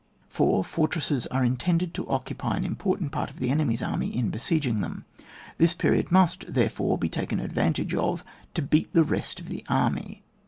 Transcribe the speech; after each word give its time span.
4. 0.29 0.63
Fortresses 0.63 1.27
are 1.27 1.45
intended 1.45 1.93
to 1.93 2.07
occupy 2.09 2.57
an 2.57 2.63
important 2.65 3.11
part 3.11 3.29
of 3.29 3.37
the 3.37 3.51
enemy's 3.51 3.83
army 3.83 4.17
ia 4.17 4.23
besieging 4.23 4.81
them. 4.81 5.05
This 5.59 5.75
period 5.75 6.11
must, 6.11 6.51
there 6.55 6.71
fore, 6.71 6.97
be 6.97 7.07
taken 7.07 7.39
advantage 7.39 7.93
of 7.93 8.23
to 8.55 8.63
beat 8.63 8.91
the 8.93 9.03
rest 9.03 9.39
of 9.39 9.47
the 9.47 9.63
army. 9.69 10.23